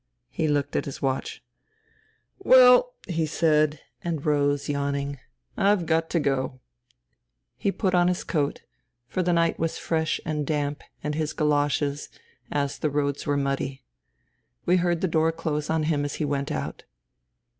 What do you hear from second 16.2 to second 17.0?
went out.